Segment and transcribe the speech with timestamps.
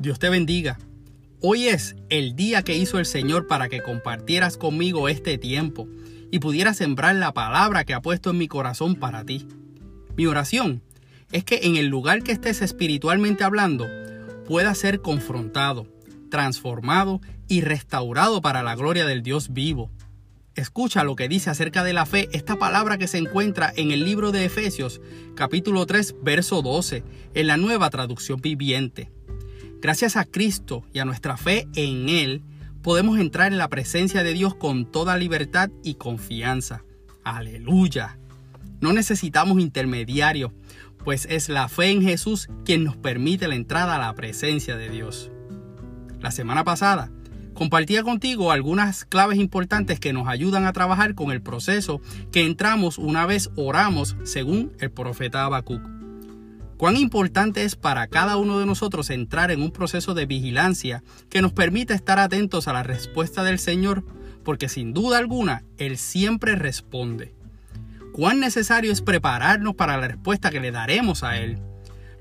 [0.00, 0.78] Dios te bendiga.
[1.42, 5.86] Hoy es el día que hizo el Señor para que compartieras conmigo este tiempo
[6.30, 9.46] y pudieras sembrar la palabra que ha puesto en mi corazón para ti.
[10.16, 10.82] Mi oración
[11.32, 13.86] es que en el lugar que estés espiritualmente hablando
[14.46, 15.86] puedas ser confrontado,
[16.30, 19.90] transformado y restaurado para la gloria del Dios vivo.
[20.54, 24.06] Escucha lo que dice acerca de la fe esta palabra que se encuentra en el
[24.06, 25.02] libro de Efesios
[25.34, 29.10] capítulo 3 verso 12 en la nueva traducción viviente.
[29.80, 32.42] Gracias a Cristo y a nuestra fe en Él,
[32.82, 36.82] podemos entrar en la presencia de Dios con toda libertad y confianza.
[37.24, 38.18] Aleluya.
[38.80, 40.52] No necesitamos intermediarios,
[41.02, 44.90] pues es la fe en Jesús quien nos permite la entrada a la presencia de
[44.90, 45.30] Dios.
[46.20, 47.10] La semana pasada
[47.54, 52.98] compartía contigo algunas claves importantes que nos ayudan a trabajar con el proceso que entramos
[52.98, 55.99] una vez oramos según el profeta Habacuc.
[56.80, 61.42] Cuán importante es para cada uno de nosotros entrar en un proceso de vigilancia que
[61.42, 64.02] nos permita estar atentos a la respuesta del Señor,
[64.44, 67.34] porque sin duda alguna Él siempre responde.
[68.14, 71.58] Cuán necesario es prepararnos para la respuesta que le daremos a Él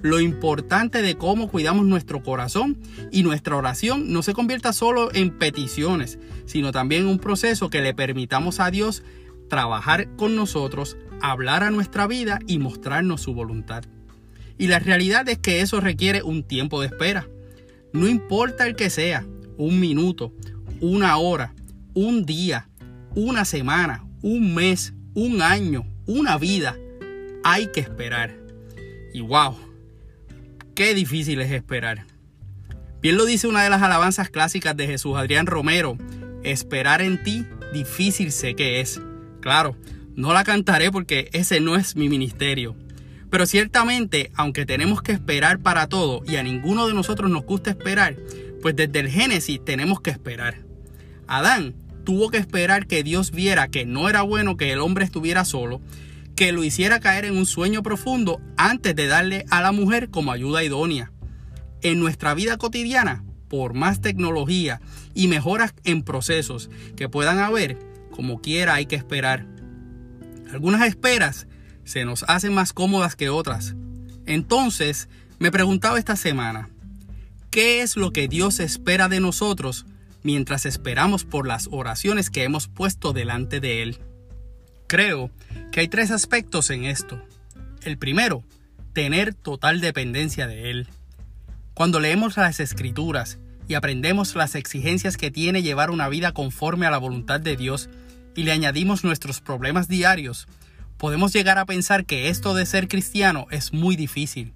[0.01, 2.77] lo importante de cómo cuidamos nuestro corazón
[3.13, 7.81] y nuestra oración no se convierta solo en peticiones, sino también en un proceso que
[7.81, 9.03] le permitamos a Dios
[9.47, 13.83] trabajar con nosotros, hablar a nuestra vida y mostrarnos su voluntad.
[14.59, 17.27] Y la realidad es que eso requiere un tiempo de espera.
[17.91, 19.25] No importa el que sea,
[19.57, 20.31] un minuto,
[20.79, 21.55] una hora,
[21.95, 22.69] un día,
[23.15, 26.77] una semana, un mes, un año, una vida,
[27.43, 28.37] hay que esperar.
[29.11, 29.55] Y wow,
[30.79, 32.05] Qué difícil es esperar.
[33.01, 35.97] Bien lo dice una de las alabanzas clásicas de Jesús Adrián Romero,
[36.41, 39.01] esperar en ti difícil sé que es.
[39.41, 39.75] Claro,
[40.15, 42.77] no la cantaré porque ese no es mi ministerio.
[43.29, 47.69] Pero ciertamente, aunque tenemos que esperar para todo y a ninguno de nosotros nos gusta
[47.69, 48.15] esperar,
[48.61, 50.57] pues desde el Génesis tenemos que esperar.
[51.27, 51.75] Adán
[52.05, 55.81] tuvo que esperar que Dios viera que no era bueno que el hombre estuviera solo
[56.39, 60.31] que lo hiciera caer en un sueño profundo antes de darle a la mujer como
[60.31, 61.11] ayuda idónea.
[61.81, 64.79] En nuestra vida cotidiana, por más tecnología
[65.13, 67.77] y mejoras en procesos que puedan haber,
[68.11, 69.47] como quiera hay que esperar.
[70.53, 71.45] Algunas esperas
[71.89, 73.73] se nos hacen más cómodas que otras.
[74.27, 76.69] Entonces, me preguntaba esta semana,
[77.49, 79.87] ¿qué es lo que Dios espera de nosotros
[80.21, 83.97] mientras esperamos por las oraciones que hemos puesto delante de Él?
[84.85, 85.31] Creo
[85.71, 87.23] que hay tres aspectos en esto.
[87.81, 88.43] El primero,
[88.93, 90.87] tener total dependencia de Él.
[91.73, 96.91] Cuando leemos las escrituras y aprendemos las exigencias que tiene llevar una vida conforme a
[96.91, 97.89] la voluntad de Dios
[98.35, 100.47] y le añadimos nuestros problemas diarios,
[100.99, 104.53] podemos llegar a pensar que esto de ser cristiano es muy difícil.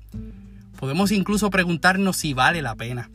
[0.78, 3.10] Podemos incluso preguntarnos si vale la pena.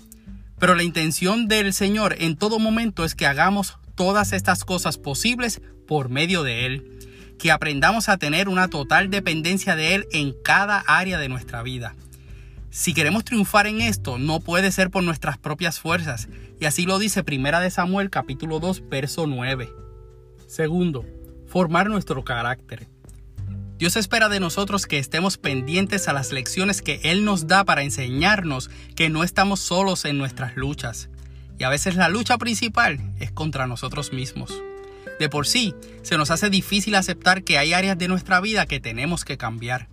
[0.58, 5.60] Pero la intención del Señor en todo momento es que hagamos todas estas cosas posibles
[5.86, 6.98] por medio de Él
[7.38, 11.94] que aprendamos a tener una total dependencia de Él en cada área de nuestra vida.
[12.70, 16.28] Si queremos triunfar en esto, no puede ser por nuestras propias fuerzas,
[16.58, 19.70] y así lo dice Primera de Samuel capítulo 2, verso 9.
[20.48, 21.04] Segundo,
[21.46, 22.88] formar nuestro carácter.
[23.78, 27.84] Dios espera de nosotros que estemos pendientes a las lecciones que Él nos da para
[27.84, 31.10] enseñarnos que no estamos solos en nuestras luchas.
[31.60, 34.52] Y a veces la lucha principal es contra nosotros mismos.
[35.20, 38.80] De por sí, se nos hace difícil aceptar que hay áreas de nuestra vida que
[38.80, 39.86] tenemos que cambiar.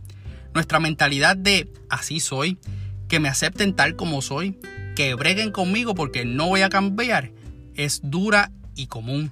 [0.56, 2.57] Nuestra mentalidad de así soy,
[3.07, 4.57] que me acepten tal como soy,
[4.95, 7.31] que breguen conmigo porque no voy a cambiar,
[7.75, 9.31] es dura y común.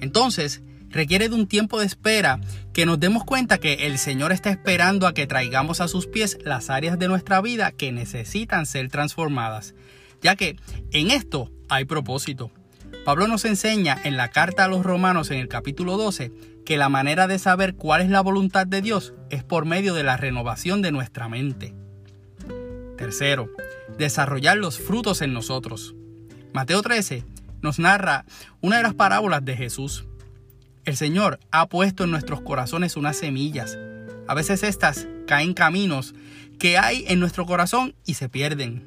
[0.00, 2.40] Entonces, requiere de un tiempo de espera
[2.72, 6.38] que nos demos cuenta que el Señor está esperando a que traigamos a sus pies
[6.44, 9.74] las áreas de nuestra vida que necesitan ser transformadas,
[10.20, 10.56] ya que
[10.92, 12.50] en esto hay propósito.
[13.04, 16.32] Pablo nos enseña en la carta a los romanos en el capítulo 12
[16.66, 20.02] que la manera de saber cuál es la voluntad de Dios es por medio de
[20.02, 21.74] la renovación de nuestra mente.
[22.98, 23.48] Tercero,
[23.96, 25.94] desarrollar los frutos en nosotros.
[26.52, 27.24] Mateo 13
[27.62, 28.24] nos narra
[28.60, 30.06] una de las parábolas de Jesús.
[30.86, 33.76] El Señor ha puesto en nuestros corazones unas semillas.
[34.26, 36.14] A veces estas caen caminos
[36.58, 38.84] que hay en nuestro corazón y se pierden.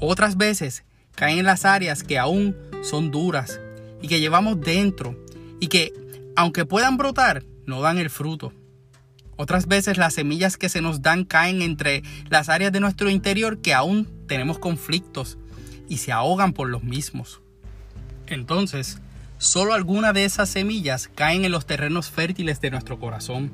[0.00, 0.84] Otras veces
[1.14, 3.58] caen en las áreas que aún son duras
[4.02, 5.16] y que llevamos dentro
[5.60, 5.92] y que,
[6.36, 8.52] aunque puedan brotar, no dan el fruto.
[9.36, 13.62] Otras veces las semillas que se nos dan caen entre las áreas de nuestro interior
[13.62, 15.38] que aún tenemos conflictos
[15.88, 17.40] y se ahogan por los mismos.
[18.26, 18.98] Entonces,
[19.38, 23.50] solo algunas de esas semillas caen en los terrenos fértiles de nuestro corazón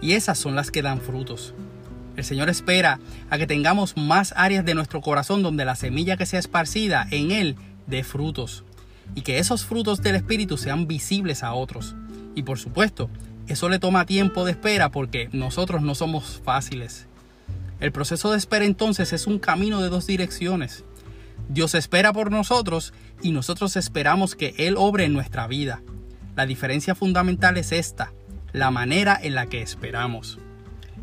[0.00, 1.54] y esas son las que dan frutos.
[2.16, 2.98] El Señor espera
[3.30, 7.30] a que tengamos más áreas de nuestro corazón donde la semilla que sea esparcida en
[7.30, 7.56] Él
[7.86, 8.64] dé frutos
[9.14, 11.94] y que esos frutos del Espíritu sean visibles a otros.
[12.34, 13.08] Y por supuesto,
[13.46, 17.06] eso le toma tiempo de espera porque nosotros no somos fáciles.
[17.80, 20.84] El proceso de espera entonces es un camino de dos direcciones.
[21.48, 22.92] Dios espera por nosotros
[23.22, 25.82] y nosotros esperamos que Él obre en nuestra vida.
[26.36, 28.12] La diferencia fundamental es esta,
[28.52, 30.38] la manera en la que esperamos.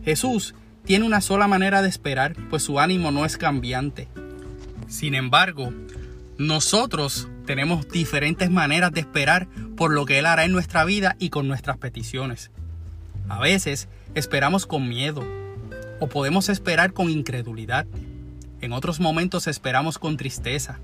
[0.04, 0.56] Jesús
[0.86, 4.08] tiene una sola manera de esperar, pues su ánimo no es cambiante.
[4.88, 5.74] Sin embargo,
[6.38, 11.30] nosotros tenemos diferentes maneras de esperar por lo que Él hará en nuestra vida y
[11.30, 12.52] con nuestras peticiones.
[13.30, 15.24] A veces esperamos con miedo
[16.00, 17.88] o podemos esperar con incredulidad.
[18.62, 20.80] En otros momentos esperamos con tristeza.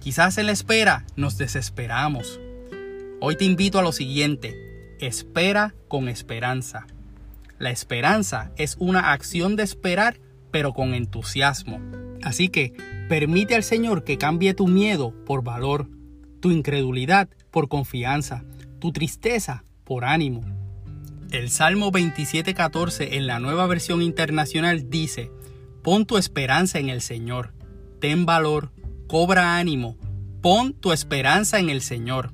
[0.00, 2.40] Quizás en la espera nos desesperamos.
[3.20, 6.86] Hoy te invito a lo siguiente, espera con esperanza.
[7.58, 10.18] La esperanza es una acción de esperar,
[10.50, 11.80] pero con entusiasmo.
[12.22, 12.72] Así que
[13.08, 15.88] permite al Señor que cambie tu miedo por valor,
[16.40, 18.44] tu incredulidad por confianza,
[18.78, 20.42] tu tristeza por ánimo.
[21.30, 25.30] El Salmo 27:14 en la nueva versión internacional dice,
[25.82, 27.54] Pon tu esperanza en el Señor,
[28.00, 28.70] ten valor,
[29.06, 29.96] cobra ánimo,
[30.42, 32.32] pon tu esperanza en el Señor.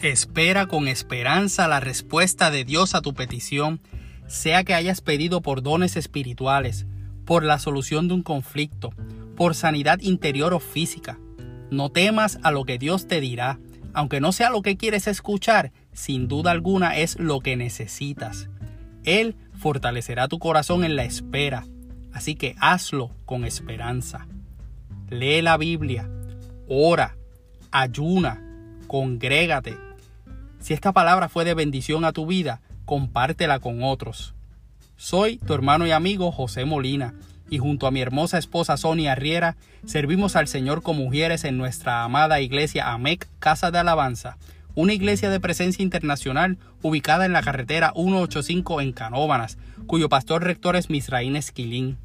[0.00, 3.82] Espera con esperanza la respuesta de Dios a tu petición
[4.30, 6.86] sea que hayas pedido por dones espirituales,
[7.26, 8.94] por la solución de un conflicto,
[9.36, 11.18] por sanidad interior o física.
[11.70, 13.58] No temas a lo que Dios te dirá,
[13.92, 18.48] aunque no sea lo que quieres escuchar, sin duda alguna es lo que necesitas.
[19.04, 21.66] Él fortalecerá tu corazón en la espera,
[22.20, 24.26] así que hazlo con esperanza.
[25.08, 26.06] Lee la Biblia,
[26.68, 27.16] ora,
[27.70, 28.42] ayuna,
[28.88, 29.78] congrégate.
[30.58, 34.34] Si esta palabra fue de bendición a tu vida, compártela con otros.
[34.96, 37.14] Soy tu hermano y amigo José Molina
[37.48, 39.56] y junto a mi hermosa esposa Sonia Riera
[39.86, 44.36] servimos al Señor como mujeres en nuestra amada iglesia AMEC Casa de Alabanza,
[44.74, 49.56] una iglesia de presencia internacional ubicada en la carretera 185 en Canóbanas,
[49.86, 51.96] cuyo pastor rector es Misraín Esquilín.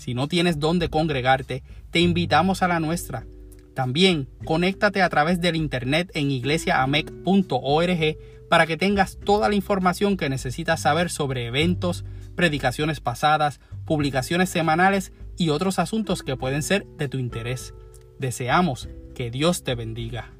[0.00, 3.26] Si no tienes dónde congregarte, te invitamos a la nuestra.
[3.74, 8.16] También conéctate a través del internet en iglesiaamec.org
[8.48, 15.12] para que tengas toda la información que necesitas saber sobre eventos, predicaciones pasadas, publicaciones semanales
[15.36, 17.74] y otros asuntos que pueden ser de tu interés.
[18.18, 20.32] Deseamos que Dios te bendiga.